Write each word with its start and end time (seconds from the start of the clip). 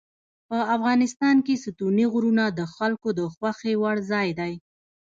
افغانستان 0.75 1.35
کې 1.45 1.61
ستوني 1.63 2.05
غرونه 2.13 2.43
د 2.57 2.61
خلکو 2.75 3.07
د 3.19 3.21
خوښې 3.33 3.73
وړ 3.81 3.97
ځای 4.11 4.29
دی. 4.39 4.53